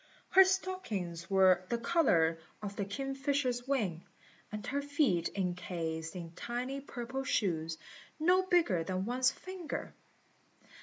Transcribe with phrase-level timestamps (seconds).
[0.29, 4.03] Her stockings were the colour of the kingfisher's wing,
[4.51, 7.77] and her feet encased in tiny purple shoes,
[8.19, 9.93] no bigger than one's finger.